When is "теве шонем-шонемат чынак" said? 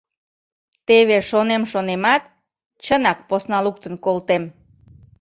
0.87-3.19